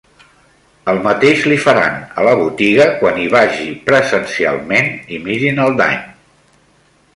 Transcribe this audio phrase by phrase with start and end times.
[0.93, 6.05] El mateix li faran a la botiga quan hi vagi presencialment i mirin el dany.